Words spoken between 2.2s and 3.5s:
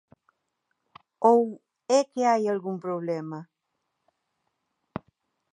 hai algún problema?